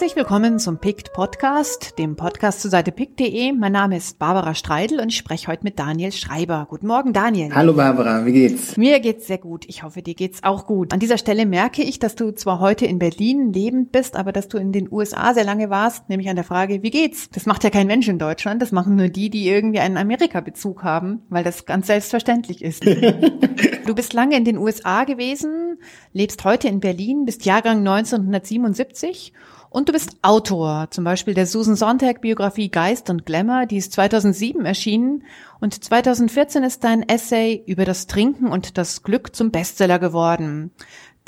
[0.00, 3.52] Herzlich willkommen zum PICT Podcast, dem Podcast zur Seite pict.de.
[3.52, 6.66] Mein Name ist Barbara Streidel und ich spreche heute mit Daniel Schreiber.
[6.70, 7.54] Guten Morgen, Daniel.
[7.54, 8.78] Hallo Barbara, wie geht's?
[8.78, 9.66] Mir geht's sehr gut.
[9.68, 10.94] Ich hoffe, dir geht's auch gut.
[10.94, 14.48] An dieser Stelle merke ich, dass du zwar heute in Berlin lebend bist, aber dass
[14.48, 17.28] du in den USA sehr lange warst, nämlich an der Frage, wie geht's?
[17.28, 20.82] Das macht ja kein Mensch in Deutschland, das machen nur die, die irgendwie einen Amerika-Bezug
[20.82, 22.86] haben, weil das ganz selbstverständlich ist.
[23.86, 25.76] du bist lange in den USA gewesen,
[26.14, 29.34] lebst heute in Berlin, bist Jahrgang 1977
[29.70, 33.92] und du bist Autor, zum Beispiel der Susan Sontag Biografie Geist und Glamour, die ist
[33.92, 35.22] 2007 erschienen
[35.60, 40.72] und 2014 ist dein Essay über das Trinken und das Glück zum Bestseller geworden.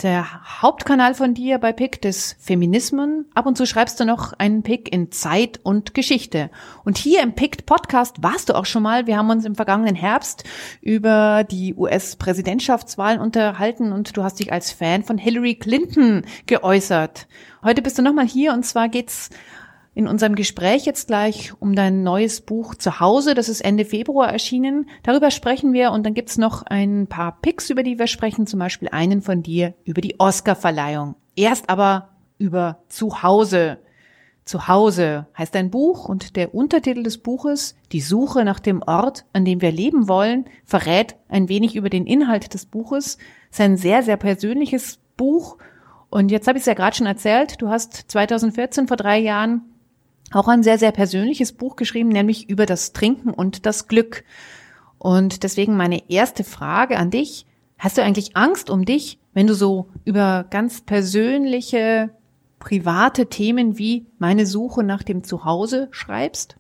[0.01, 3.27] Der Hauptkanal von dir bei PIC ist Feminismen.
[3.35, 6.51] Ab und zu schreibst du noch einen PIC in Zeit und Geschichte.
[6.83, 9.07] Und hier im PIC Podcast warst du auch schon mal.
[9.07, 10.45] Wir haben uns im vergangenen Herbst
[10.81, 17.29] über die US-Präsidentschaftswahlen unterhalten und du hast dich als Fan von Hillary Clinton geäußert.
[17.63, 19.31] Heute bist du nochmal hier und zwar geht's
[19.95, 23.35] in unserem Gespräch jetzt gleich um dein neues Buch Zuhause.
[23.35, 24.89] Das ist Ende Februar erschienen.
[25.03, 28.59] Darüber sprechen wir und dann gibt's noch ein paar Picks, über die wir sprechen, zum
[28.59, 31.17] Beispiel einen von dir über die Oscar-Verleihung.
[31.37, 33.79] Erst aber über Zuhause.
[34.45, 39.45] Zuhause heißt ein Buch und der Untertitel des Buches, Die Suche nach dem Ort, an
[39.45, 43.19] dem wir leben wollen, verrät ein wenig über den Inhalt des Buches.
[43.51, 45.59] Es ist ein sehr, sehr persönliches Buch
[46.13, 49.63] und jetzt habe ich es ja gerade schon erzählt, du hast 2014 vor drei Jahren
[50.33, 54.25] auch ein sehr, sehr persönliches Buch geschrieben, nämlich über das Trinken und das Glück.
[54.99, 57.47] Und deswegen meine erste Frage an dich.
[57.79, 62.11] Hast du eigentlich Angst um dich, wenn du so über ganz persönliche,
[62.61, 66.57] private Themen wie meine Suche nach dem Zuhause schreibst?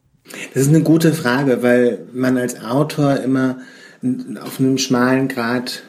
[0.54, 3.58] Das ist eine gute Frage, weil man als Autor immer
[4.42, 5.84] auf einem schmalen Grad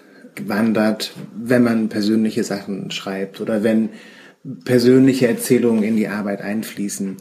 [0.45, 3.89] wandert, wenn man persönliche Sachen schreibt oder wenn
[4.65, 7.17] persönliche Erzählungen in die Arbeit einfließen.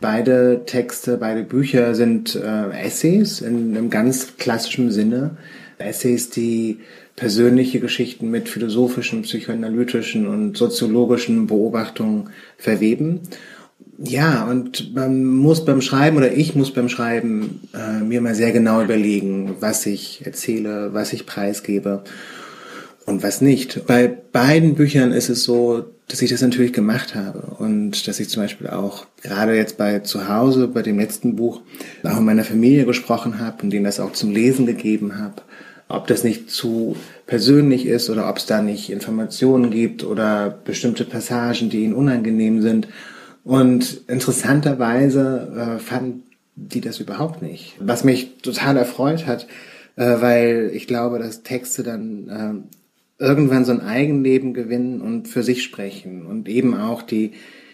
[0.00, 5.36] Beide Texte, beide Bücher sind äh, Essays in einem ganz klassischen Sinne.
[5.78, 6.78] Essays, die
[7.16, 13.20] persönliche Geschichten mit philosophischen, psychoanalytischen und soziologischen Beobachtungen verweben.
[13.98, 18.52] Ja, und man muss beim Schreiben oder ich muss beim Schreiben äh, mir mal sehr
[18.52, 22.04] genau überlegen, was ich erzähle, was ich preisgebe
[23.06, 23.86] und was nicht.
[23.86, 28.28] Bei beiden Büchern ist es so, dass ich das natürlich gemacht habe und dass ich
[28.28, 31.62] zum Beispiel auch gerade jetzt bei Zuhause, bei dem letzten Buch,
[32.04, 35.42] auch mit meiner Familie gesprochen habe und denen das auch zum Lesen gegeben habe.
[35.88, 36.96] Ob das nicht zu
[37.26, 42.60] persönlich ist oder ob es da nicht Informationen gibt oder bestimmte Passagen, die ihnen unangenehm
[42.60, 42.88] sind.
[43.44, 46.24] Und interessanterweise äh, fanden
[46.56, 47.74] die das überhaupt nicht.
[47.78, 49.46] Was mich total erfreut hat,
[49.96, 52.76] äh, weil ich glaube, dass Texte dann äh,
[53.18, 57.32] irgendwann so ein Eigenleben gewinnen und für sich sprechen und eben auch die,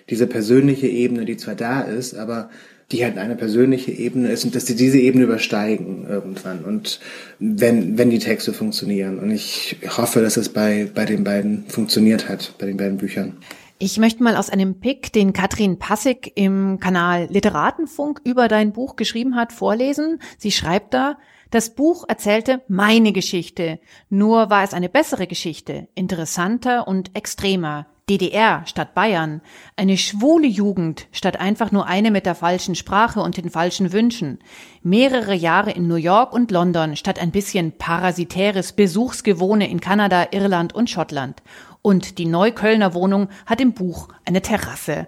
[0.08, 2.50] diese persönliche Ebene, die zwar da ist, aber
[2.92, 7.00] die halt eine persönliche Ebene ist und dass sie diese Ebene übersteigen irgendwann und
[7.38, 9.19] wenn, wenn die Texte funktionieren.
[9.19, 13.38] Und ich hoffe, dass es bei, bei den beiden funktioniert hat, bei den beiden Büchern.
[13.78, 18.94] Ich möchte mal aus einem Pick, den Katrin Passig im Kanal Literatenfunk über dein Buch
[18.94, 20.20] geschrieben hat, vorlesen.
[20.38, 21.19] Sie schreibt da,
[21.53, 27.87] das Buch erzählte meine Geschichte, nur war es eine bessere Geschichte, interessanter und extremer.
[28.09, 29.43] DDR statt Bayern,
[29.77, 34.39] eine schwule Jugend statt einfach nur eine mit der falschen Sprache und den falschen Wünschen,
[34.83, 40.75] mehrere Jahre in New York und London statt ein bisschen parasitäres Besuchsgewohne in Kanada, Irland
[40.75, 41.43] und Schottland.
[41.83, 45.07] Und die Neuköllner Wohnung hat im Buch eine Terrasse.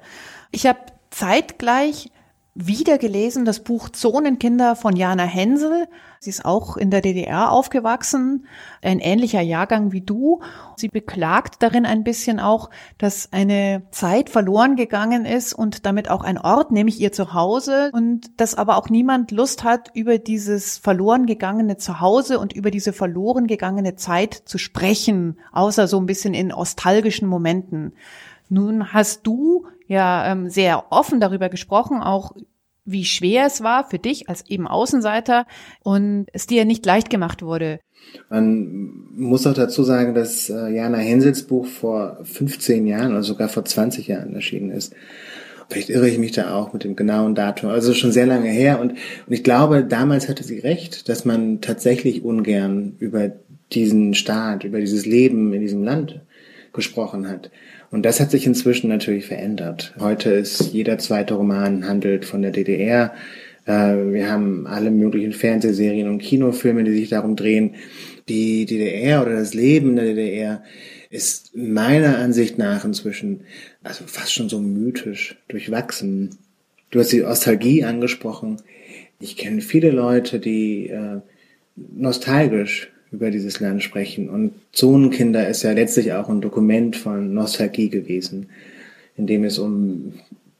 [0.51, 0.81] Ich habe
[1.11, 2.11] zeitgleich
[2.57, 5.89] wieder gelesen das Buch Zonenkinder von Jana Hensel.
[6.21, 8.47] Sie ist auch in der DDR aufgewachsen,
[8.81, 10.41] ein ähnlicher Jahrgang wie du.
[10.77, 16.23] Sie beklagt darin ein bisschen auch, dass eine Zeit verloren gegangen ist und damit auch
[16.23, 21.27] ein Ort, nämlich ihr Zuhause und dass aber auch niemand Lust hat, über dieses verloren
[21.27, 26.49] gegangene Zuhause und über diese verloren gegangene Zeit zu sprechen, außer so ein bisschen in
[26.49, 27.95] nostalgischen Momenten.
[28.49, 32.33] Nun hast du ja ähm, sehr offen darüber gesprochen, auch
[32.85, 35.47] wie schwer es war für dich als eben Außenseiter
[35.83, 37.81] und es dir nicht leicht gemacht wurde.
[38.29, 43.49] Man muss auch dazu sagen, dass äh, Jana Hensels Buch vor 15 Jahren oder sogar
[43.49, 44.95] vor 20 Jahren erschienen ist.
[45.69, 47.71] Vielleicht irre ich mich da auch mit dem genauen Datum.
[47.71, 48.81] Also schon sehr lange her.
[48.81, 53.33] Und, und ich glaube, damals hatte sie recht, dass man tatsächlich ungern über
[53.73, 56.21] diesen Staat, über dieses Leben in diesem Land
[56.73, 57.51] gesprochen hat.
[57.95, 59.95] Und das hat sich inzwischen natürlich verändert.
[60.01, 63.15] Heute ist jeder zweite Roman handelt von der DDR.
[63.67, 67.77] Äh, wir haben alle möglichen Fernsehserien und Kinofilme, die sich darum drehen.
[68.29, 70.65] Die DDR oder das Leben in der DDR
[71.09, 73.43] ist meiner Ansicht nach inzwischen
[73.85, 76.31] also fast schon so mythisch durchwachsen.
[76.91, 78.57] Du hast die Nostalgie angesprochen.
[79.21, 81.21] Ich kenne viele Leute, die äh,
[81.77, 84.29] nostalgisch über dieses Land sprechen.
[84.29, 88.49] Und Zonenkinder ist ja letztlich auch ein Dokument von Nostalgie gewesen,
[89.17, 90.15] in dem es um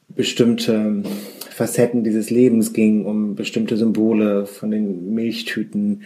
[0.09, 1.03] bestimmte
[1.49, 6.03] Facetten dieses Lebens ging, um bestimmte Symbole von den Milchtüten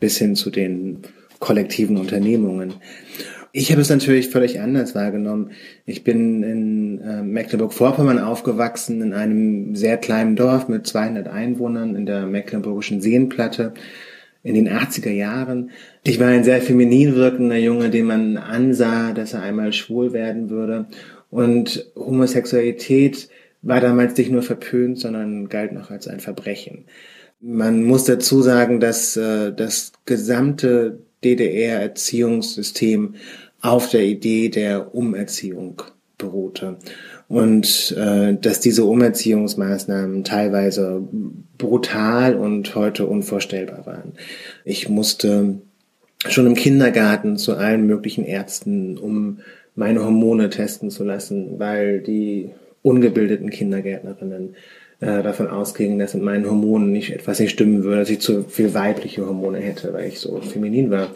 [0.00, 0.98] bis hin zu den
[1.38, 2.74] kollektiven Unternehmungen.
[3.54, 5.50] Ich habe es natürlich völlig anders wahrgenommen.
[5.84, 12.06] Ich bin in äh, Mecklenburg-Vorpommern aufgewachsen, in einem sehr kleinen Dorf mit 200 Einwohnern in
[12.06, 13.74] der mecklenburgischen Seenplatte
[14.42, 15.70] in den 80er Jahren.
[16.04, 20.50] Ich war ein sehr feminin wirkender Junge, dem man ansah, dass er einmal schwul werden
[20.50, 20.86] würde.
[21.30, 23.28] Und Homosexualität
[23.62, 26.84] war damals nicht nur verpönt, sondern galt noch als ein Verbrechen.
[27.40, 33.14] Man muss dazu sagen, dass äh, das gesamte DDR-Erziehungssystem
[33.60, 35.82] auf der Idee der Umerziehung
[36.18, 36.78] beruhte
[37.32, 41.02] und äh, dass diese Umerziehungsmaßnahmen teilweise
[41.56, 44.12] brutal und heute unvorstellbar waren.
[44.66, 45.54] Ich musste
[46.28, 49.38] schon im Kindergarten zu allen möglichen Ärzten, um
[49.74, 52.50] meine Hormone testen zu lassen, weil die
[52.82, 54.54] ungebildeten Kindergärtnerinnen
[55.00, 58.44] äh, davon ausgingen, dass mit meinen Hormonen nicht etwas nicht stimmen würde, dass ich zu
[58.44, 61.08] viel weibliche Hormone hätte, weil ich so feminin war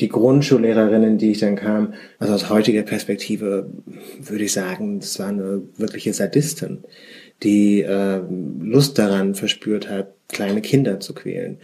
[0.00, 3.70] die Grundschullehrerinnen, die ich dann kam, also aus heutiger Perspektive
[4.20, 6.78] würde ich sagen, das war eine wirkliche Sadistin,
[7.42, 8.20] die äh,
[8.60, 11.58] Lust daran verspürt hat, kleine Kinder zu quälen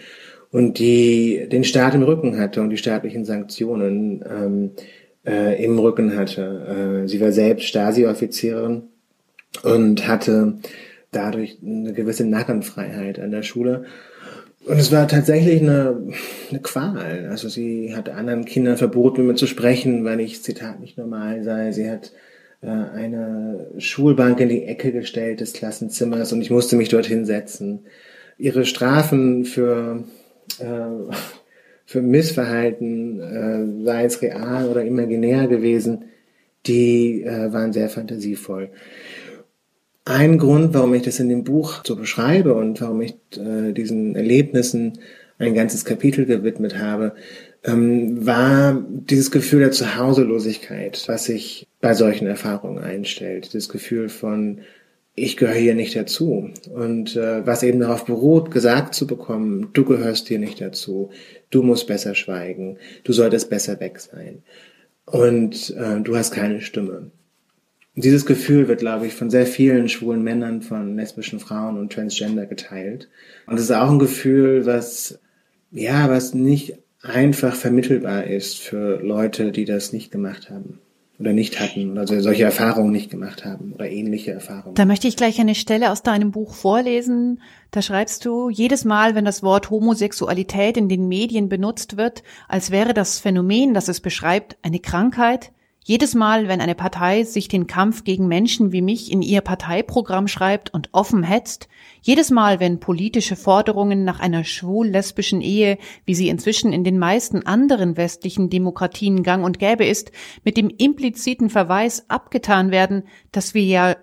[0.50, 4.70] und die den Staat im Rücken hatte und die staatlichen Sanktionen ähm,
[5.26, 7.04] äh, im Rücken hatte.
[7.04, 8.82] Äh, sie war selbst Stasi-Offizierin
[9.62, 10.58] und hatte
[11.10, 13.84] dadurch eine gewisse Narrenfreiheit an der Schule
[14.66, 16.12] und es war tatsächlich eine,
[16.50, 17.28] eine Qual.
[17.30, 21.44] Also sie hat anderen Kindern verboten, mit mir zu sprechen, weil ich, Zitat, nicht normal
[21.44, 21.70] sei.
[21.70, 22.12] Sie hat
[22.62, 27.86] äh, eine Schulbank in die Ecke gestellt des Klassenzimmers und ich musste mich dort hinsetzen.
[28.38, 30.04] Ihre Strafen für,
[30.58, 31.14] äh,
[31.84, 36.06] für Missverhalten, äh, sei es real oder imaginär gewesen,
[36.66, 38.70] die äh, waren sehr fantasievoll.
[40.08, 44.14] Ein Grund, warum ich das in dem Buch so beschreibe und warum ich äh, diesen
[44.14, 45.00] Erlebnissen
[45.36, 47.16] ein ganzes Kapitel gewidmet habe,
[47.64, 53.52] ähm, war dieses Gefühl der Zuhauselosigkeit, was sich bei solchen Erfahrungen einstellt.
[53.52, 54.60] Das Gefühl von,
[55.16, 56.50] ich gehöre hier nicht dazu.
[56.72, 61.10] Und äh, was eben darauf beruht, gesagt zu bekommen, du gehörst hier nicht dazu,
[61.50, 64.44] du musst besser schweigen, du solltest besser weg sein.
[65.04, 67.10] Und äh, du hast keine Stimme
[67.96, 72.46] dieses Gefühl wird, glaube ich, von sehr vielen schwulen Männern, von lesbischen Frauen und Transgender
[72.46, 73.08] geteilt.
[73.46, 75.19] Und es ist auch ein Gefühl, was,
[75.70, 80.81] ja, was nicht einfach vermittelbar ist für Leute, die das nicht gemacht haben
[81.19, 84.75] oder nicht hatten, also solche Erfahrungen nicht gemacht haben oder ähnliche Erfahrungen.
[84.75, 87.40] Da möchte ich gleich eine Stelle aus deinem Buch vorlesen.
[87.70, 92.70] Da schreibst du, jedes Mal, wenn das Wort Homosexualität in den Medien benutzt wird, als
[92.70, 95.52] wäre das Phänomen, das es beschreibt, eine Krankheit,
[95.88, 100.26] jedes Mal, wenn eine Partei sich den Kampf gegen Menschen wie mich in ihr Parteiprogramm
[100.26, 101.68] schreibt und offen hetzt,
[102.02, 107.46] jedes Mal, wenn politische Forderungen nach einer schwul-lesbischen Ehe, wie sie inzwischen in den meisten
[107.46, 110.11] anderen westlichen Demokratien gang und gäbe ist,
[110.42, 113.94] mit dem impliziten Verweis abgetan werden, dass wir ja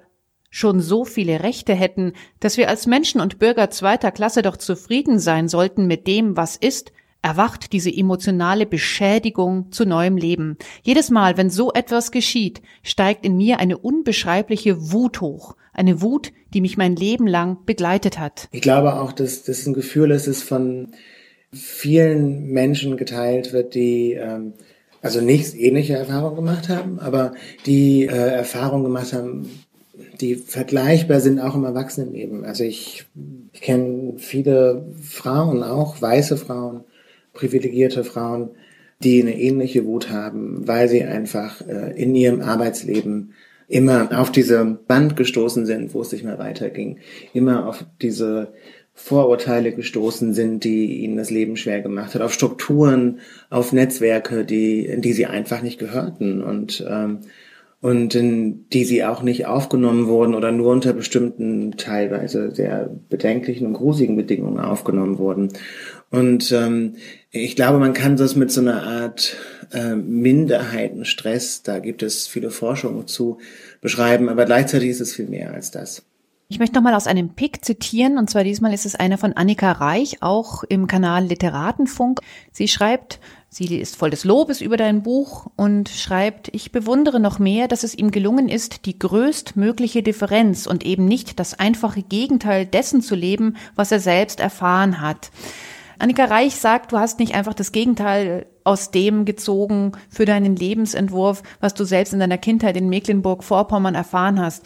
[0.49, 5.19] schon so viele Rechte hätten, dass wir als Menschen und Bürger zweiter Klasse doch zufrieden
[5.19, 6.93] sein sollten mit dem, was ist,
[7.23, 10.57] erwacht diese emotionale Beschädigung zu neuem Leben.
[10.83, 15.55] Jedes Mal, wenn so etwas geschieht, steigt in mir eine unbeschreibliche Wut hoch.
[15.73, 18.47] Eine Wut, die mich mein Leben lang begleitet hat.
[18.51, 20.89] Ich glaube auch, dass das ein Gefühl ist, das von
[21.51, 24.53] vielen Menschen geteilt wird, die ähm,
[25.01, 27.33] also nicht ähnliche Erfahrungen gemacht haben, aber
[27.65, 29.49] die äh, Erfahrungen gemacht haben,
[30.19, 32.45] die vergleichbar sind auch im Erwachsenenleben.
[32.45, 33.05] Also ich,
[33.53, 36.83] ich kenne viele Frauen, auch weiße Frauen,
[37.33, 38.51] privilegierte Frauen,
[39.03, 43.33] die eine ähnliche Wut haben, weil sie einfach äh, in ihrem Arbeitsleben
[43.67, 46.99] immer auf diese Band gestoßen sind, wo es nicht mehr weiterging,
[47.33, 48.53] immer auf diese
[48.93, 54.85] Vorurteile gestoßen sind, die ihnen das Leben schwer gemacht hat, auf Strukturen, auf Netzwerke, die,
[54.85, 57.19] in die sie einfach nicht gehörten und ähm,
[57.83, 63.67] und in die sie auch nicht aufgenommen wurden oder nur unter bestimmten teilweise sehr bedenklichen
[63.67, 65.49] und grusigen Bedingungen aufgenommen wurden.
[66.13, 66.97] Und ähm,
[67.31, 69.35] ich glaube, man kann das mit so einer Art
[69.71, 73.39] äh, Minderheitenstress, da gibt es viele Forschungen zu,
[73.81, 76.03] beschreiben, aber gleichzeitig ist es viel mehr als das.
[76.49, 79.71] Ich möchte nochmal aus einem Pick zitieren, und zwar diesmal ist es einer von Annika
[79.71, 82.19] Reich, auch im Kanal Literatenfunk.
[82.51, 87.39] Sie schreibt, sie ist voll des Lobes über dein Buch und schreibt, ich bewundere noch
[87.39, 92.67] mehr, dass es ihm gelungen ist, die größtmögliche Differenz und eben nicht das einfache Gegenteil
[92.67, 95.31] dessen zu leben, was er selbst erfahren hat.
[96.03, 101.43] Annika Reich sagt, du hast nicht einfach das Gegenteil aus dem gezogen für deinen Lebensentwurf,
[101.61, 104.65] was du selbst in deiner Kindheit in Mecklenburg-Vorpommern erfahren hast.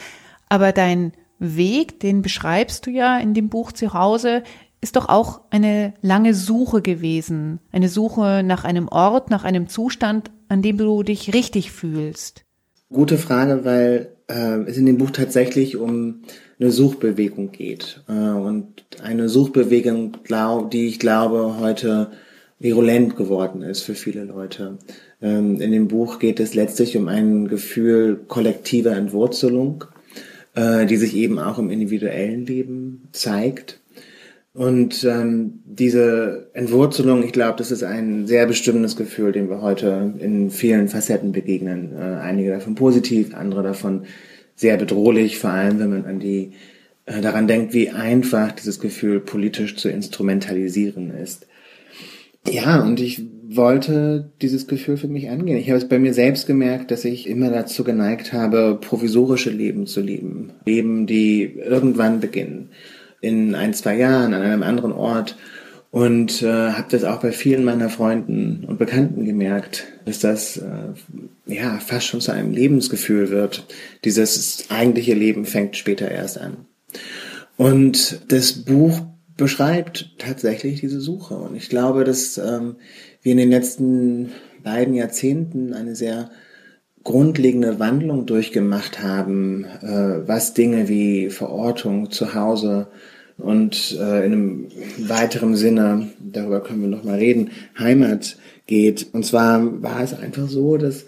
[0.50, 4.42] Aber dein Weg, den beschreibst du ja in dem Buch zu Hause,
[4.82, 7.60] ist doch auch eine lange Suche gewesen.
[7.72, 12.46] Eine Suche nach einem Ort, nach einem Zustand, an dem du dich richtig fühlst.
[12.92, 16.24] Gute Frage, weil äh, es in dem Buch tatsächlich um
[16.60, 18.02] eine Suchbewegung geht.
[18.08, 20.18] Äh, und eine Suchbewegung,
[20.72, 22.12] die ich glaube heute
[22.60, 24.80] virulent geworden ist für viele Leute.
[25.22, 29.86] Ähm, in dem Buch geht es letztlich um ein Gefühl kollektiver Entwurzelung
[30.58, 33.80] äh, die sich eben auch im individuellen Leben zeigt.
[34.54, 40.16] Und ähm, diese Entwurzelung, ich glaube, das ist ein sehr bestimmendes Gefühl, dem wir heute
[40.18, 41.94] in vielen Facetten begegnen.
[41.96, 44.06] Äh, einige davon positiv, andere davon
[44.58, 46.52] sehr bedrohlich, vor allem wenn man an die
[47.06, 51.48] äh, daran denkt, wie einfach dieses Gefühl politisch zu instrumentalisieren ist.
[52.50, 55.58] Ja, und ich wollte dieses Gefühl für mich angehen.
[55.58, 59.86] Ich habe es bei mir selbst gemerkt, dass ich immer dazu geneigt habe, provisorische Leben
[59.86, 60.52] zu leben.
[60.66, 62.70] Leben, die irgendwann beginnen.
[63.22, 65.38] In ein, zwei Jahren, an einem anderen Ort.
[65.98, 70.94] Und äh, habe das auch bei vielen meiner Freunden und Bekannten gemerkt, dass das äh,
[71.48, 73.66] ja fast schon zu einem Lebensgefühl wird.
[74.04, 76.58] Dieses eigentliche Leben fängt später erst an.
[77.58, 79.02] Und das Buch
[79.38, 81.34] beschreibt tatsächlich diese Suche.
[81.34, 82.76] Und ich glaube, dass ähm,
[83.24, 84.30] wir in den letzten
[84.64, 86.30] beiden Jahrzehnten eine sehr
[87.04, 92.86] grundlegende Wandlung durchgemacht haben, äh, was Dinge wie Verortung zu Hause
[93.38, 94.68] und äh, in einem
[94.98, 99.08] weiteren Sinne, darüber können wir noch mal reden, Heimat geht.
[99.14, 101.06] Und zwar war es einfach so, dass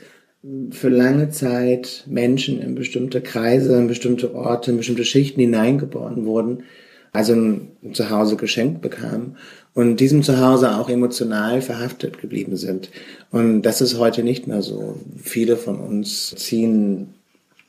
[0.71, 6.63] für lange Zeit Menschen in bestimmte Kreise, in bestimmte Orte, in bestimmte Schichten hineingeboren wurden,
[7.11, 9.35] also ein Zuhause geschenkt bekamen
[9.73, 12.89] und diesem Zuhause auch emotional verhaftet geblieben sind.
[13.31, 14.97] Und das ist heute nicht mehr so.
[15.17, 17.15] Viele von uns ziehen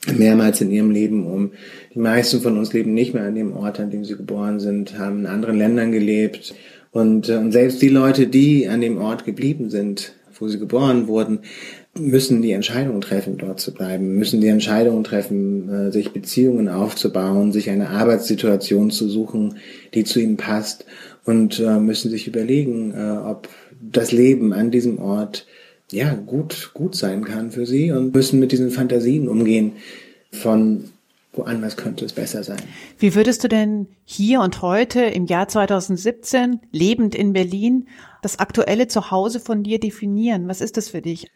[0.06, 1.52] mehrmals in ihrem Leben um.
[1.94, 4.98] Die meisten von uns leben nicht mehr an dem Ort, an dem sie geboren sind,
[4.98, 6.54] haben in anderen Ländern gelebt.
[6.90, 11.06] Und, äh, und selbst die Leute, die an dem Ort geblieben sind, wo sie geboren
[11.06, 11.40] wurden,
[11.98, 17.52] müssen die Entscheidung treffen, dort zu bleiben, müssen die Entscheidung treffen, äh, sich Beziehungen aufzubauen,
[17.52, 19.56] sich eine Arbeitssituation zu suchen,
[19.92, 20.86] die zu ihnen passt
[21.24, 22.94] und äh, müssen sich überlegen,
[23.26, 23.48] ob
[23.80, 25.46] das Leben an diesem Ort
[25.92, 29.72] ja gut gut sein kann für sie und müssen mit diesen Fantasien umgehen
[30.32, 30.84] von
[31.32, 32.60] woanders könnte es besser sein.
[32.98, 37.88] Wie würdest du denn hier und heute im Jahr 2017 lebend in Berlin
[38.22, 40.48] das aktuelle Zuhause von dir definieren?
[40.48, 41.28] Was ist das für dich?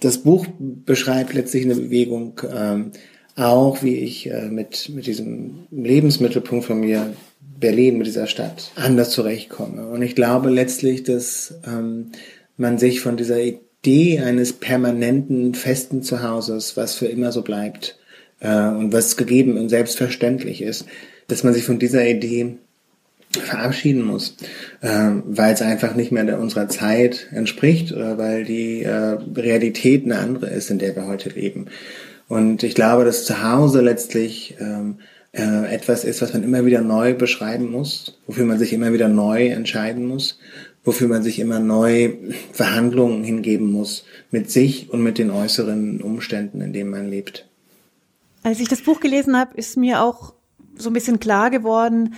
[0.00, 2.92] Das Buch beschreibt letztlich eine Bewegung, ähm,
[3.36, 7.14] auch wie ich äh, mit, mit diesem Lebensmittelpunkt von mir,
[7.58, 9.88] Berlin, mit dieser Stadt, anders zurechtkomme.
[9.88, 12.12] Und ich glaube letztlich, dass ähm,
[12.56, 13.38] man sich von dieser
[13.82, 17.98] Idee eines permanenten, festen Zuhauses, was für immer so bleibt
[18.40, 20.86] äh, und was gegeben und selbstverständlich ist,
[21.28, 22.56] dass man sich von dieser Idee
[23.30, 24.36] verabschieden muss,
[24.80, 30.18] äh, weil es einfach nicht mehr unserer Zeit entspricht oder weil die äh, Realität eine
[30.18, 31.66] andere ist, in der wir heute leben.
[32.26, 34.98] Und ich glaube, dass zu Hause letztlich ähm,
[35.32, 39.08] äh, etwas ist, was man immer wieder neu beschreiben muss, wofür man sich immer wieder
[39.08, 40.38] neu entscheiden muss,
[40.84, 42.14] wofür man sich immer neu
[42.52, 47.48] Verhandlungen hingeben muss mit sich und mit den äußeren Umständen, in denen man lebt.
[48.42, 50.34] Als ich das Buch gelesen habe, ist mir auch
[50.76, 52.14] so ein bisschen klar geworden,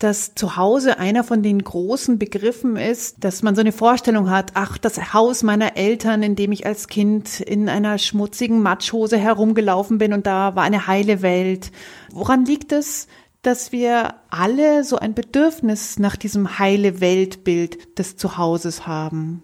[0.00, 4.52] dass zu Hause einer von den großen Begriffen ist, dass man so eine Vorstellung hat,
[4.54, 9.98] ach, das Haus meiner Eltern, in dem ich als Kind in einer schmutzigen Matschhose herumgelaufen
[9.98, 11.70] bin und da war eine heile Welt.
[12.12, 13.08] Woran liegt es,
[13.42, 19.42] dass wir alle so ein Bedürfnis nach diesem heile Weltbild des Zuhauses haben?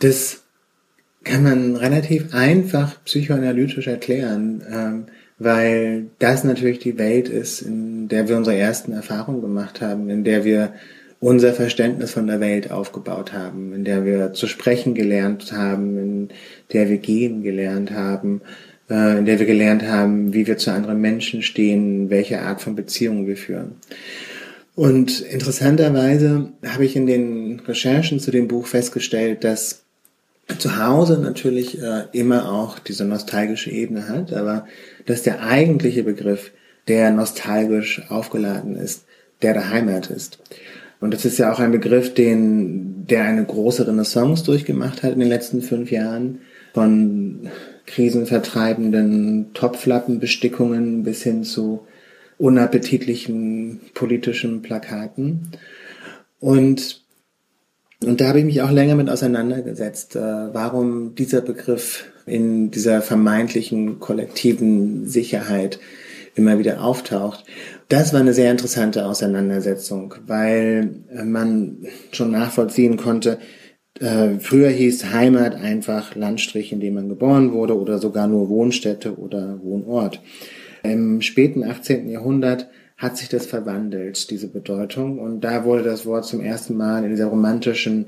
[0.00, 0.42] Das
[1.24, 4.62] kann man relativ einfach psychoanalytisch erklären.
[4.70, 5.06] Ähm
[5.40, 10.22] weil das natürlich die Welt ist, in der wir unsere ersten Erfahrungen gemacht haben, in
[10.22, 10.74] der wir
[11.18, 16.28] unser Verständnis von der Welt aufgebaut haben, in der wir zu sprechen gelernt haben, in
[16.74, 18.42] der wir gehen gelernt haben,
[18.90, 23.26] in der wir gelernt haben, wie wir zu anderen Menschen stehen, welche Art von Beziehungen
[23.26, 23.76] wir führen.
[24.74, 29.82] Und interessanterweise habe ich in den Recherchen zu dem Buch festgestellt, dass
[30.58, 34.66] zu Hause natürlich äh, immer auch diese nostalgische Ebene hat, aber
[35.06, 36.50] dass der eigentliche Begriff
[36.88, 39.04] der nostalgisch aufgeladen ist,
[39.42, 40.38] der der Heimat ist.
[41.00, 45.20] Und das ist ja auch ein Begriff, den, der eine große Renaissance durchgemacht hat in
[45.20, 46.40] den letzten fünf Jahren.
[46.74, 47.48] Von
[47.90, 51.86] krisenvertreibenden Topflappenbestickungen bis hin zu
[52.38, 55.50] unappetitlichen politischen Plakaten.
[56.38, 57.02] Und,
[58.02, 63.02] und da habe ich mich auch länger mit auseinandergesetzt, äh, warum dieser Begriff in dieser
[63.02, 65.80] vermeintlichen kollektiven Sicherheit
[66.34, 67.44] immer wieder auftaucht.
[67.88, 70.90] Das war eine sehr interessante Auseinandersetzung, weil
[71.24, 73.38] man schon nachvollziehen konnte,
[73.98, 79.18] äh, früher hieß Heimat einfach Landstrich, in dem man geboren wurde oder sogar nur Wohnstätte
[79.18, 80.20] oder Wohnort.
[80.82, 82.08] Im späten 18.
[82.08, 85.18] Jahrhundert hat sich das verwandelt, diese Bedeutung.
[85.18, 88.06] Und da wurde das Wort zum ersten Mal in dieser romantischen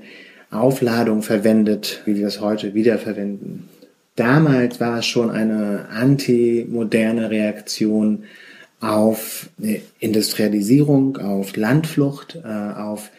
[0.50, 3.68] Aufladung verwendet, wie wir es heute wiederverwenden.
[4.16, 8.24] Damals war es schon eine antimoderne Reaktion
[8.80, 9.48] auf
[9.98, 13.10] Industrialisierung, auf Landflucht, äh, auf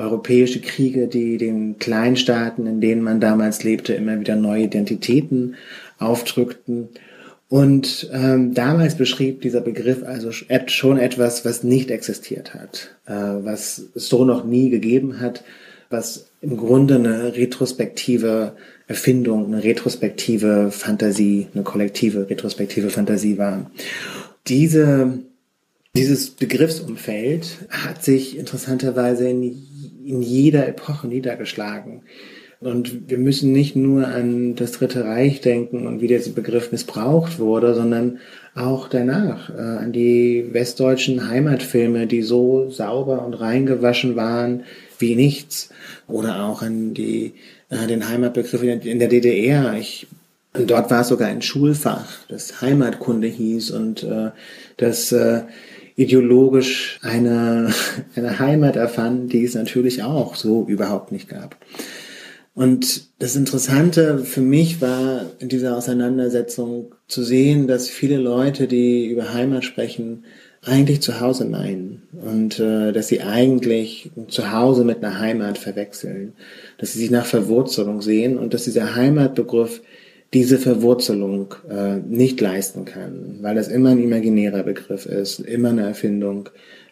[0.00, 5.56] europäische Kriege, die den Kleinstaaten, in denen man damals lebte, immer wieder neue Identitäten
[5.98, 6.88] aufdrückten.
[7.48, 13.82] Und ähm, damals beschrieb dieser Begriff also schon etwas, was nicht existiert hat, äh, was
[13.94, 15.42] es so noch nie gegeben hat,
[15.90, 18.52] was im Grunde eine retrospektive
[18.86, 23.70] Erfindung, eine retrospektive Fantasie, eine kollektive retrospektive Fantasie war.
[24.46, 25.18] Diese,
[25.94, 29.40] dieses Begriffsumfeld hat sich interessanterweise in
[30.04, 32.02] in jeder Epoche niedergeschlagen.
[32.60, 37.38] Und wir müssen nicht nur an das Dritte Reich denken und wie dieser Begriff missbraucht
[37.38, 38.18] wurde, sondern
[38.54, 44.64] auch danach äh, an die westdeutschen Heimatfilme, die so sauber und reingewaschen waren
[44.98, 45.70] wie nichts.
[46.06, 47.32] Oder auch an die,
[47.70, 49.74] äh, den Heimatbegriff in der DDR.
[49.78, 50.06] Ich,
[50.52, 54.32] dort war es sogar ein Schulfach, das Heimatkunde hieß und äh,
[54.76, 55.42] das äh,
[56.00, 57.72] ideologisch eine,
[58.16, 61.56] eine Heimat erfand, die es natürlich auch so überhaupt nicht gab.
[62.54, 69.06] Und das Interessante für mich war in dieser Auseinandersetzung zu sehen, dass viele Leute, die
[69.06, 70.24] über Heimat sprechen,
[70.62, 76.34] eigentlich zu Hause meinen und äh, dass sie eigentlich zu Hause mit einer Heimat verwechseln,
[76.76, 79.80] dass sie sich nach Verwurzelung sehen und dass dieser Heimatbegriff
[80.32, 85.82] diese Verwurzelung äh, nicht leisten kann, weil das immer ein imaginärer Begriff ist, immer eine
[85.82, 86.48] Erfindung,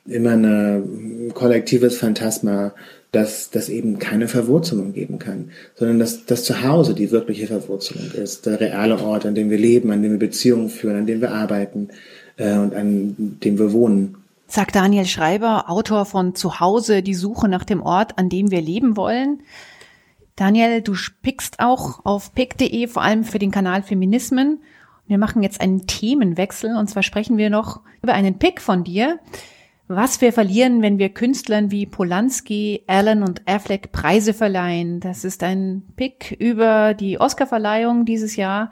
[0.06, 2.72] immer ein kollektives Phantasma,
[3.12, 8.44] dass das eben keine Verwurzelung geben kann, sondern dass das Zuhause die wirkliche Verwurzelung ist,
[8.44, 11.32] der reale Ort, an dem wir leben, an dem wir Beziehungen führen, an dem wir
[11.32, 11.88] arbeiten
[12.36, 14.16] äh, und an dem wir wohnen.
[14.46, 18.96] Sagt Daniel Schreiber, Autor von Zuhause, die Suche nach dem Ort, an dem wir leben
[18.96, 19.40] wollen.
[20.38, 24.62] Daniel, du pickst auch auf pick.de vor allem für den Kanal Feminismen.
[25.08, 29.18] Wir machen jetzt einen Themenwechsel und zwar sprechen wir noch über einen Pick von dir.
[29.88, 35.00] Was wir verlieren, wenn wir Künstlern wie Polanski, Allen und Affleck Preise verleihen.
[35.00, 38.70] Das ist ein Pick über die Oscarverleihung dieses Jahr.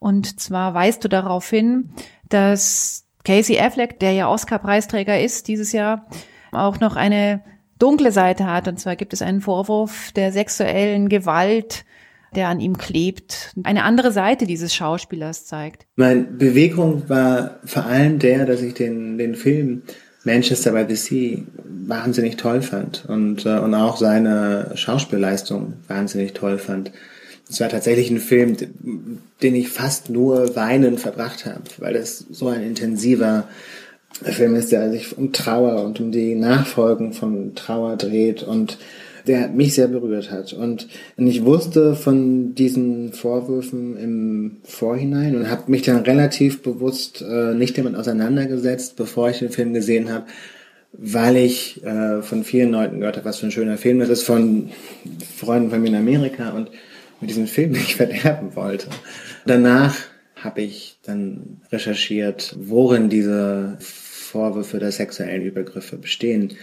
[0.00, 1.90] Und zwar weist du darauf hin,
[2.28, 6.06] dass Casey Affleck, der ja Oscar-Preisträger ist dieses Jahr,
[6.50, 7.44] auch noch eine
[7.78, 8.68] dunkle Seite hat.
[8.68, 11.84] Und zwar gibt es einen Vorwurf der sexuellen Gewalt,
[12.34, 15.86] der an ihm klebt, eine andere Seite dieses Schauspielers zeigt.
[15.96, 19.82] Meine Bewegung war vor allem der, dass ich den, den Film
[20.24, 21.38] Manchester by the Sea
[21.86, 26.92] wahnsinnig toll fand und, äh, und auch seine Schauspielleistung wahnsinnig toll fand.
[27.48, 28.56] Es war tatsächlich ein Film,
[29.42, 33.48] den ich fast nur weinend verbracht habe, weil es so ein intensiver
[34.24, 38.78] der Film ist, der sich um Trauer und um die Nachfolgen von Trauer dreht und
[39.26, 40.52] der mich sehr berührt hat.
[40.54, 47.54] Und ich wusste von diesen Vorwürfen im Vorhinein und habe mich dann relativ bewusst äh,
[47.54, 50.24] nicht damit auseinandergesetzt, bevor ich den Film gesehen habe,
[50.92, 54.22] weil ich äh, von vielen Leuten gehört habe, was für ein schöner Film das ist,
[54.22, 54.70] von
[55.36, 56.70] Freunden von mir in Amerika und
[57.20, 58.88] mit diesem Film nicht verderben wollte.
[59.46, 59.94] Danach
[60.42, 66.54] habe ich dann recherchiert, worin diese Vorwürfe der sexuellen Übergriffe bestehen.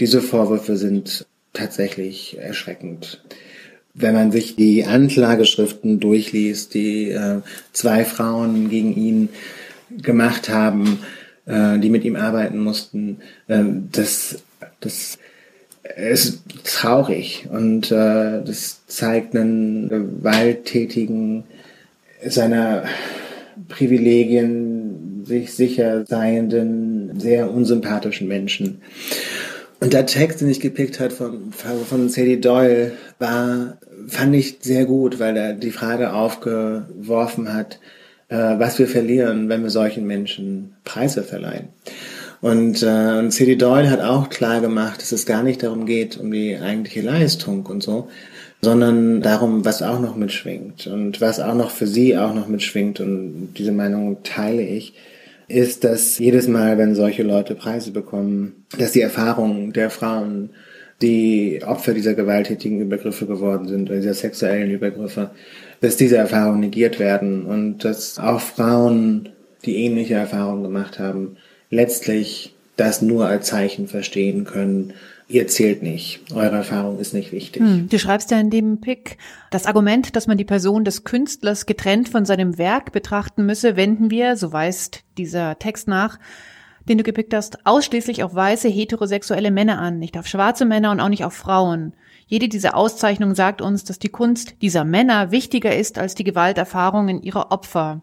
[0.00, 3.22] Diese Vorwürfe sind tatsächlich erschreckend.
[3.94, 7.40] Wenn man sich die Anklageschriften durchliest, die äh,
[7.72, 9.28] zwei Frauen gegen ihn
[10.02, 10.98] gemacht haben,
[11.46, 14.42] äh, die mit ihm arbeiten mussten, äh, das,
[14.80, 15.18] das
[15.96, 21.44] ist traurig und äh, das zeigt einen gewalttätigen
[22.26, 22.84] seiner
[23.68, 28.82] Privilegien sich sicher seienden, sehr unsympathischen Menschen.
[29.80, 34.86] Und der Text, den ich gepickt hat von, von Sadie Doyle, war, fand ich sehr
[34.86, 37.80] gut, weil er die Frage aufgeworfen hat,
[38.28, 41.68] äh, was wir verlieren, wenn wir solchen Menschen Preise verleihen.
[42.40, 43.56] Und, äh, und C.D.
[43.56, 47.64] Doyle hat auch klar gemacht, dass es gar nicht darum geht, um die eigentliche Leistung
[47.66, 48.08] und so,
[48.64, 52.98] sondern darum, was auch noch mitschwingt und was auch noch für sie auch noch mitschwingt.
[52.98, 54.94] Und diese Meinung teile ich
[55.46, 60.50] ist, dass jedes Mal, wenn solche Leute Preise bekommen, dass die Erfahrungen der Frauen,
[61.02, 65.30] die Opfer dieser gewalttätigen Übergriffe geworden sind, oder dieser sexuellen Übergriffe,
[65.80, 69.28] dass diese Erfahrungen negiert werden und dass auch Frauen,
[69.64, 71.36] die ähnliche Erfahrungen gemacht haben,
[71.70, 74.94] letztlich das nur als Zeichen verstehen können,
[75.28, 77.62] ihr zählt nicht, eure Erfahrung ist nicht wichtig.
[77.62, 79.18] Hm, du schreibst ja in dem Pick,
[79.50, 84.10] das Argument, dass man die Person des Künstlers getrennt von seinem Werk betrachten müsse, wenden
[84.10, 86.18] wir, so weist dieser Text nach,
[86.88, 91.00] den du gepickt hast, ausschließlich auf weiße heterosexuelle Männer an, nicht auf schwarze Männer und
[91.00, 91.94] auch nicht auf Frauen.
[92.26, 97.22] Jede dieser Auszeichnungen sagt uns, dass die Kunst dieser Männer wichtiger ist als die Gewalterfahrungen
[97.22, 98.02] ihrer Opfer.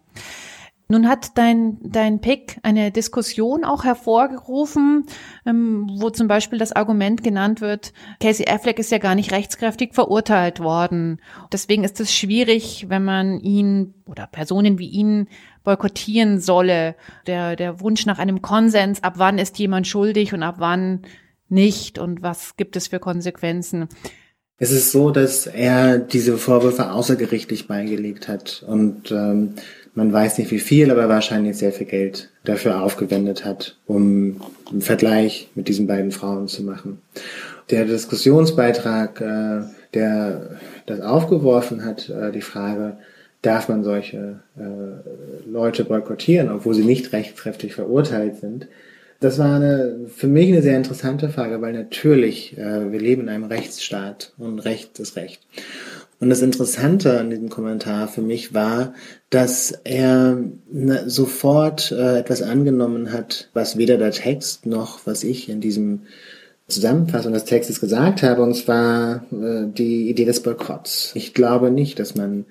[0.91, 5.06] Nun hat dein, dein Pick eine Diskussion auch hervorgerufen,
[5.45, 9.93] ähm, wo zum Beispiel das Argument genannt wird, Casey Affleck ist ja gar nicht rechtskräftig
[9.93, 11.21] verurteilt worden.
[11.49, 15.30] Deswegen ist es schwierig, wenn man ihn oder Personen wie ihn
[15.63, 16.95] boykottieren solle.
[17.25, 21.04] Der, der Wunsch nach einem Konsens, ab wann ist jemand schuldig und ab wann
[21.47, 23.88] nicht und was gibt es für Konsequenzen.
[24.58, 29.56] Es ist so, dass er diese Vorwürfe außergerichtlich beigelegt hat und ähm,
[29.93, 34.82] man weiß nicht wie viel, aber wahrscheinlich sehr viel Geld dafür aufgewendet hat, um einen
[34.82, 37.01] Vergleich mit diesen beiden Frauen zu machen.
[37.69, 39.62] Der Diskussionsbeitrag, äh,
[39.93, 42.97] der das aufgeworfen hat, äh, die Frage,
[43.41, 48.67] darf man solche äh, Leute boykottieren, obwohl sie nicht rechtskräftig verurteilt sind,
[49.19, 53.30] das war eine, für mich eine sehr interessante Frage, weil natürlich, äh, wir leben in
[53.30, 55.41] einem Rechtsstaat und Recht ist Recht.
[56.19, 58.93] Und das Interessante an diesem Kommentar für mich war,
[59.31, 60.37] dass er
[61.05, 66.01] sofort äh, etwas angenommen hat, was weder der Text noch was ich in diesem
[66.67, 71.13] Zusammenfassung des Textes gesagt habe, und zwar äh, die Idee des Boykotts.
[71.15, 72.45] Ich glaube nicht, dass man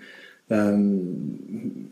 [0.48, 1.88] ähm,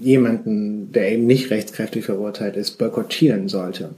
[0.00, 3.90] jemanden, der eben nicht rechtskräftig verurteilt ist, boykottieren sollte.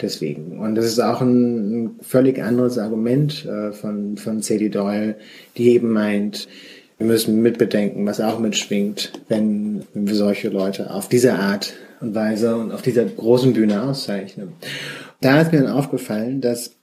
[0.00, 0.58] Deswegen.
[0.58, 4.68] Und das ist auch ein, ein völlig anderes Argument äh, von, von C.D.
[4.68, 5.16] Doyle,
[5.56, 6.48] die eben meint,
[7.02, 12.56] wir müssen mitbedenken, was auch mitschwingt, wenn, wir solche Leute auf diese Art und Weise
[12.56, 14.52] und auf dieser großen Bühne auszeichnen.
[15.20, 16.76] Da ist mir dann aufgefallen, dass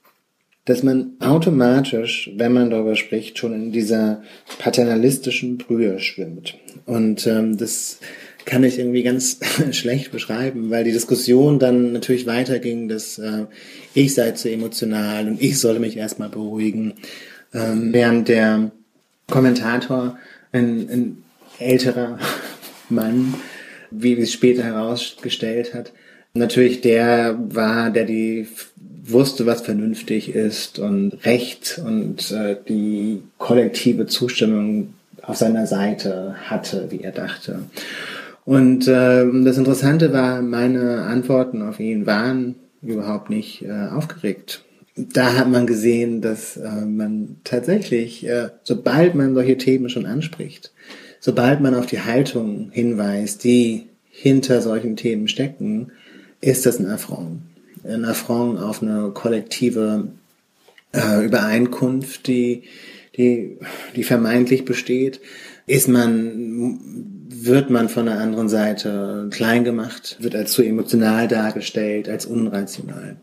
[0.66, 4.22] dass man automatisch, wenn man darüber spricht, schon in dieser
[4.58, 6.54] paternalistischen Brühe schwimmt.
[6.84, 7.98] Und ähm, das
[8.44, 9.40] kann ich irgendwie ganz
[9.72, 13.46] schlecht beschreiben, weil die Diskussion dann natürlich weiterging, dass äh,
[13.94, 16.92] ich sei zu emotional und ich solle mich erstmal beruhigen,
[17.54, 18.70] ähm, während der
[19.30, 20.18] Kommentator,
[20.52, 21.22] ein, ein
[21.58, 22.18] älterer
[22.88, 23.34] Mann,
[23.90, 25.92] wie es später herausgestellt hat,
[26.34, 28.46] natürlich der war, der die
[29.04, 36.86] wusste, was vernünftig ist und Recht und äh, die kollektive Zustimmung auf seiner Seite hatte,
[36.90, 37.60] wie er dachte.
[38.44, 44.64] Und äh, das Interessante war, meine Antworten auf ihn waren überhaupt nicht äh, aufgeregt.
[44.96, 50.72] Da hat man gesehen, dass äh, man tatsächlich, äh, sobald man solche Themen schon anspricht,
[51.20, 55.92] sobald man auf die Haltung hinweist, die hinter solchen Themen stecken,
[56.40, 57.42] ist das ein Affront.
[57.84, 60.08] Ein Affront auf eine kollektive
[60.92, 62.64] äh, Übereinkunft, die,
[63.16, 63.58] die,
[63.94, 65.20] die vermeintlich besteht.
[65.66, 72.08] Ist man wird man von der anderen Seite klein gemacht, wird als zu emotional dargestellt,
[72.08, 73.16] als unrational.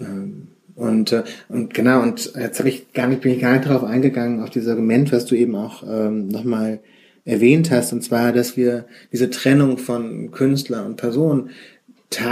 [0.00, 3.66] Ähm, und, äh, und genau, und jetzt habe ich gar nicht, bin ich gar nicht
[3.66, 6.80] darauf eingegangen, auf dieses Argument, was du eben auch ähm, nochmal
[7.24, 11.50] erwähnt hast, und zwar, dass wir diese Trennung von Künstler und Person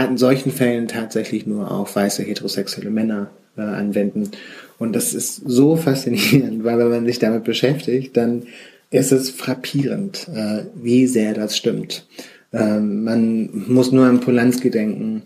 [0.08, 4.30] in solchen Fällen tatsächlich nur auf weiße heterosexuelle Männer äh, anwenden.
[4.78, 8.42] Und das ist so faszinierend, weil wenn man sich damit beschäftigt, dann
[8.90, 12.06] ist es frappierend, äh, wie sehr das stimmt.
[12.52, 15.22] Ähm, man muss nur an Polanski denken.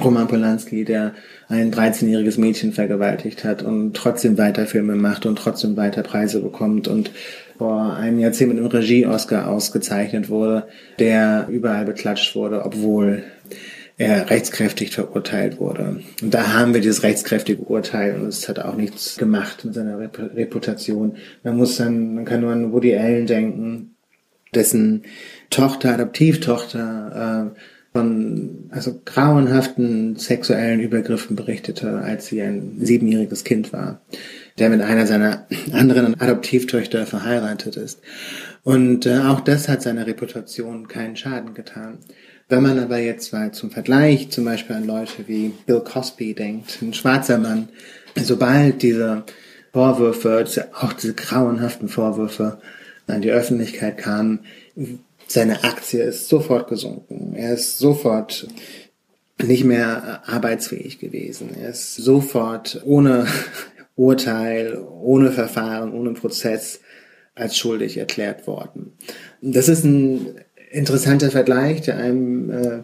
[0.00, 1.14] Roman Polanski, der
[1.48, 6.88] ein 13-jähriges Mädchen vergewaltigt hat und trotzdem weiter Filme macht und trotzdem weiter Preise bekommt
[6.88, 7.10] und
[7.58, 10.66] vor einem Jahrzehnt mit einem Regie-Oscar ausgezeichnet wurde,
[10.98, 13.22] der überall beklatscht wurde, obwohl
[13.98, 16.00] er rechtskräftig verurteilt wurde.
[16.22, 19.98] Und da haben wir dieses rechtskräftige Urteil und es hat auch nichts gemacht mit seiner
[19.98, 21.16] Reputation.
[21.44, 23.94] Man muss dann, man kann nur an Woody Allen denken,
[24.54, 25.04] dessen
[25.50, 27.58] Tochter, Adoptivtochter, äh,
[27.92, 34.00] von also grauenhaften sexuellen Übergriffen berichtete, als sie ein siebenjähriges Kind war.
[34.58, 38.00] der mit einer seiner anderen Adoptivtöchter verheiratet ist.
[38.62, 41.98] Und äh, auch das hat seiner Reputation keinen Schaden getan.
[42.48, 46.78] Wenn man aber jetzt mal zum Vergleich zum Beispiel an Leute wie Bill Cosby denkt,
[46.82, 47.70] ein schwarzer Mann,
[48.22, 49.24] sobald diese
[49.72, 50.44] Vorwürfe,
[50.78, 52.58] auch diese grauenhaften Vorwürfe
[53.06, 54.40] an die Öffentlichkeit kamen,
[55.32, 57.34] seine Aktie ist sofort gesunken.
[57.34, 58.46] Er ist sofort
[59.42, 61.50] nicht mehr arbeitsfähig gewesen.
[61.60, 63.26] Er ist sofort ohne
[63.96, 66.80] Urteil, ohne Verfahren, ohne Prozess
[67.34, 68.92] als schuldig erklärt worden.
[69.40, 70.34] Das ist ein
[70.70, 72.82] interessanter Vergleich, der einem äh,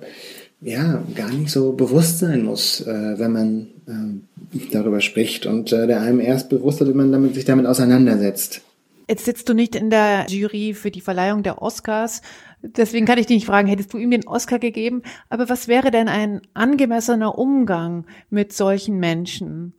[0.60, 5.86] ja gar nicht so bewusst sein muss, äh, wenn man äh, darüber spricht und äh,
[5.86, 8.62] der einem erst bewusst wird, wenn man damit, sich damit auseinandersetzt.
[9.08, 12.20] Jetzt sitzt du nicht in der Jury für die Verleihung der Oscars.
[12.60, 15.02] Deswegen kann ich dich nicht fragen, hättest du ihm den Oscar gegeben?
[15.30, 19.72] Aber was wäre denn ein angemessener Umgang mit solchen Menschen?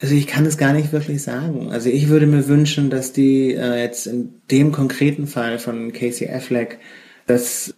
[0.00, 1.70] Also ich kann es gar nicht wirklich sagen.
[1.72, 6.28] Also ich würde mir wünschen, dass die äh, jetzt in dem konkreten Fall von Casey
[6.28, 6.78] Affleck,
[7.26, 7.74] dass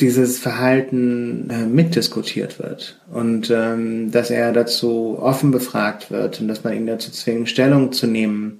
[0.00, 6.64] dieses Verhalten äh, mitdiskutiert wird und ähm, dass er dazu offen befragt wird und dass
[6.64, 8.58] man ihn dazu zwingt, Stellung zu nehmen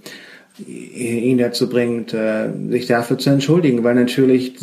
[0.59, 4.55] ihn dazu bringt, äh, sich dafür zu entschuldigen, weil natürlich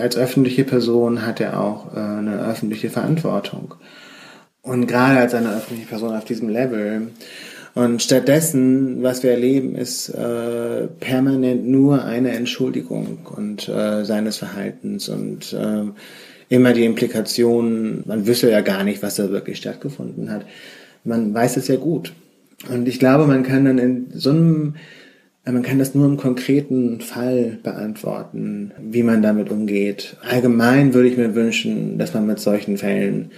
[0.00, 3.74] als öffentliche Person hat er auch äh, eine öffentliche Verantwortung.
[4.62, 7.08] Und gerade als eine öffentliche Person auf diesem Level.
[7.74, 15.10] Und stattdessen, was wir erleben, ist äh, permanent nur eine Entschuldigung und äh, seines Verhaltens
[15.10, 15.84] und äh,
[16.48, 20.46] immer die Implikationen, man wüsste ja gar nicht, was da wirklich stattgefunden hat.
[21.04, 22.12] Man weiß es ja gut.
[22.70, 24.74] Und ich glaube, man kann dann in so einem
[25.52, 30.16] man kann das nur im konkreten Fall beantworten, wie man damit umgeht.
[30.28, 33.30] Allgemein würde ich mir wünschen, dass man mit solchen Fällen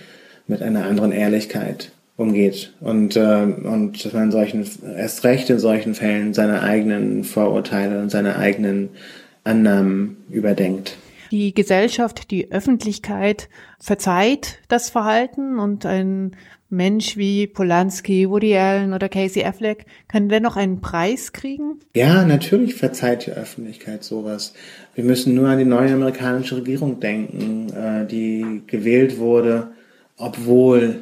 [0.47, 4.67] mit einer anderen Ehrlichkeit umgeht und äh, und dass man solchen
[4.97, 8.89] erst recht in solchen Fällen seine eigenen Vorurteile und seine eigenen
[9.45, 10.97] Annahmen überdenkt.
[11.31, 16.37] Die Gesellschaft, die Öffentlichkeit verzeiht das Verhalten und ein
[16.71, 21.79] Mensch wie Polanski, Woody Allen oder Casey Affleck kann dennoch einen Preis kriegen?
[21.95, 24.53] Ja, natürlich verzeiht die Öffentlichkeit sowas.
[24.95, 29.69] Wir müssen nur an die neue amerikanische Regierung denken, äh, die gewählt wurde,
[30.19, 30.97] obwohl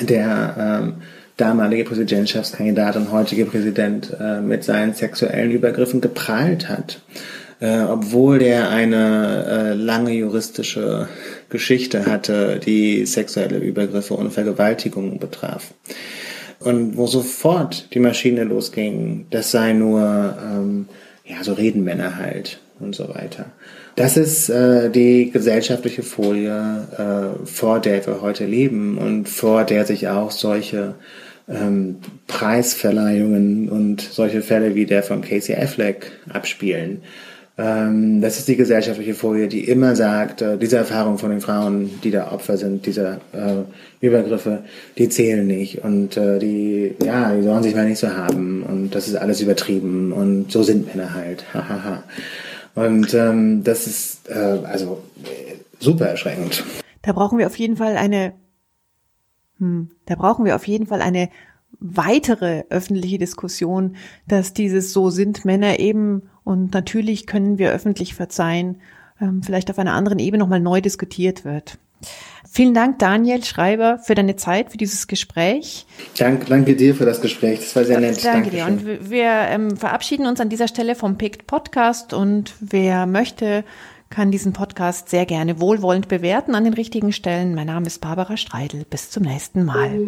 [0.00, 0.94] der ähm,
[1.36, 7.00] damalige Präsidentschaftskandidat und heutige Präsident äh, mit seinen sexuellen Übergriffen geprahlt hat
[7.60, 11.08] äh, obwohl der eine äh, lange juristische
[11.48, 15.74] Geschichte hatte, die sexuelle Übergriffe und Vergewaltigungen betraf.
[16.58, 20.86] Und wo sofort die Maschine losging, das sei nur, ähm,
[21.24, 23.46] ja, so reden Männer halt und so weiter.
[23.96, 26.86] Das ist äh, die gesellschaftliche Folie,
[27.42, 30.94] äh, vor der wir heute leben und vor der sich auch solche
[31.48, 31.96] ähm,
[32.26, 37.02] Preisverleihungen und solche Fälle wie der von Casey Affleck abspielen.
[37.60, 42.00] Ähm, das ist die gesellschaftliche Folie, die immer sagt, äh, diese Erfahrungen von den Frauen,
[42.02, 43.64] die da Opfer sind, dieser äh,
[44.00, 44.64] Übergriffe,
[44.96, 48.94] die zählen nicht und äh, die, ja, die sollen sich mal nicht so haben und
[48.94, 52.02] das ist alles übertrieben und so sind Männer halt, hahaha.
[52.76, 55.02] und ähm, das ist also
[55.80, 56.64] super erschreckend.
[57.02, 58.32] Da brauchen wir auf jeden Fall eine,
[59.58, 61.28] hm, da brauchen wir auf jeden Fall eine
[61.80, 63.96] weitere öffentliche Diskussion,
[64.28, 68.80] dass dieses so sind Männer eben und natürlich können wir öffentlich verzeihen,
[69.20, 71.78] ähm, vielleicht auf einer anderen Ebene nochmal neu diskutiert wird.
[72.52, 75.86] Vielen Dank, Daniel Schreiber, für deine Zeit, für dieses Gespräch.
[76.18, 77.60] Dank, danke dir für das Gespräch.
[77.60, 78.24] Das war sehr nett.
[78.24, 78.66] Danke dir.
[78.66, 83.64] Und wir ähm, verabschieden uns an dieser Stelle vom PICT Podcast und wer möchte,
[84.10, 87.54] kann diesen Podcast sehr gerne wohlwollend bewerten an den richtigen Stellen.
[87.54, 88.84] Mein Name ist Barbara Streidel.
[88.84, 90.00] Bis zum nächsten Mal.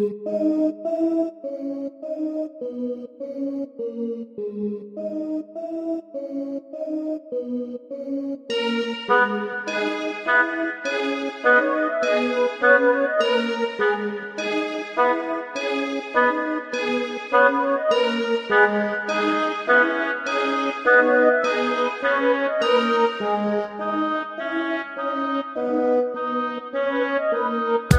[20.83, 21.05] Thank
[27.83, 27.92] you.